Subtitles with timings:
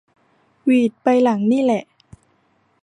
[0.65, 1.83] หวีดใบหลังนี่แหละ